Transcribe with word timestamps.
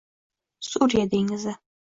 Suriya 0.69 1.05
dengizi 1.11 1.55